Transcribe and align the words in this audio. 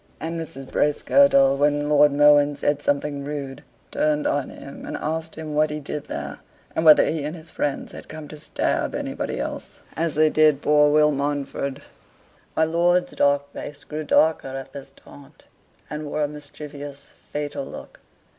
And 0.19 0.39
Mrs. 0.39 0.71
Bracegirdle, 0.71 1.59
when 1.59 1.83
my 1.83 1.89
Lord 1.93 2.11
Mohun 2.11 2.55
said 2.55 2.81
something 2.81 3.23
rude, 3.23 3.63
turned 3.91 4.25
on 4.25 4.49
him, 4.49 4.83
and 4.83 4.97
asked 4.97 5.35
him 5.35 5.53
what 5.53 5.69
he 5.69 5.79
did 5.79 6.05
there, 6.05 6.39
and 6.75 6.83
whether 6.83 7.05
he 7.05 7.23
and 7.23 7.35
his 7.35 7.51
friends 7.51 7.91
had 7.91 8.07
come 8.09 8.27
to 8.29 8.37
stab 8.39 8.95
anybody 8.95 9.39
else, 9.39 9.83
as 9.95 10.15
they 10.15 10.31
did 10.31 10.63
poor 10.63 10.89
Will 10.91 11.11
Mountford? 11.11 11.83
My 12.55 12.63
lord's 12.63 13.13
dark 13.13 13.53
face 13.53 13.83
grew 13.83 14.03
darker 14.03 14.47
at 14.47 14.73
this 14.73 14.89
taunt, 14.95 15.45
and 15.87 16.07
wore 16.07 16.23
a 16.23 16.27
mischievous, 16.27 17.11
fatal 17.31 17.63
look. 17.65 17.99